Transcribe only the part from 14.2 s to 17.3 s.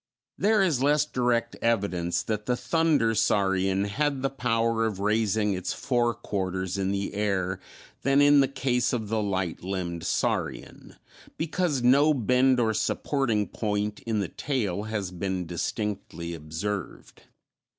the tail has been distinctly observed.